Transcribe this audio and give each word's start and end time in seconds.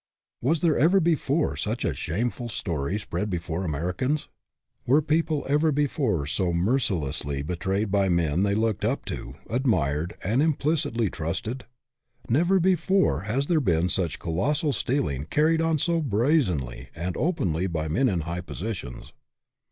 Was 0.41 0.61
there 0.61 0.79
ever 0.79 0.99
before 0.99 1.55
such 1.55 1.85
a 1.85 1.93
shameful 1.93 2.49
story 2.49 2.97
spread 2.97 3.29
before 3.29 3.63
Americans? 3.63 4.29
Were 4.87 4.99
people 4.99 5.45
ever 5.47 5.71
before 5.71 6.25
so 6.25 6.53
mercilessly 6.53 7.43
betrayed 7.43 7.91
by 7.91 8.09
men 8.09 8.41
they 8.41 8.55
looked 8.55 8.83
up 8.83 9.05
to, 9.05 9.35
admired, 9.47 10.15
and 10.23 10.41
implicitly 10.41 11.11
trusted? 11.11 11.65
Never 12.27 12.59
before 12.59 13.25
has 13.29 13.45
there 13.45 13.61
been 13.61 13.89
such 13.89 14.17
colossal 14.17 14.73
stealing 14.73 15.25
carried 15.25 15.61
on 15.61 15.77
so 15.77 16.01
brazenly 16.01 16.89
and 16.95 17.15
openly 17.15 17.67
by 17.67 17.87
men 17.87 18.09
in 18.09 18.21
high 18.21 18.41
positions. 18.41 19.13